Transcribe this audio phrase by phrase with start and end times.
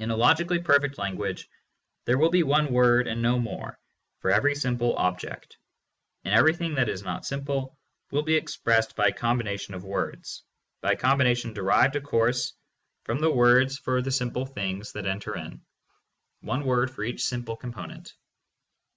[0.00, 1.48] In a logically perfect language,
[2.04, 3.78] there will be one word and no more
[4.18, 5.56] for every simple object,
[6.24, 7.78] and everything that is not simple
[8.10, 10.42] will be expressed by a combination of words,
[10.80, 12.54] by a combination derived, of course,
[13.04, 15.60] from the words for the simple things that enter in,
[16.40, 18.12] one word for each simple component.